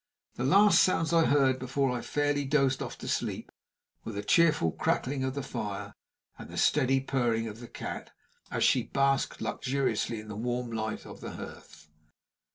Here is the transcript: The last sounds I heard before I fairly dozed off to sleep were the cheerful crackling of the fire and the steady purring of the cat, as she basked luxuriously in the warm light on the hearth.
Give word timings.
The 0.33 0.43
last 0.45 0.81
sounds 0.81 1.13
I 1.13 1.25
heard 1.25 1.59
before 1.59 1.91
I 1.91 2.01
fairly 2.01 2.43
dozed 2.43 2.81
off 2.81 2.97
to 2.97 3.07
sleep 3.07 3.51
were 4.03 4.13
the 4.13 4.23
cheerful 4.23 4.71
crackling 4.71 5.23
of 5.23 5.35
the 5.35 5.43
fire 5.43 5.93
and 6.39 6.49
the 6.49 6.57
steady 6.57 6.99
purring 6.99 7.47
of 7.47 7.59
the 7.59 7.67
cat, 7.67 8.09
as 8.49 8.63
she 8.63 8.81
basked 8.81 9.41
luxuriously 9.41 10.19
in 10.19 10.27
the 10.27 10.35
warm 10.35 10.71
light 10.71 11.05
on 11.05 11.19
the 11.19 11.33
hearth. 11.33 11.87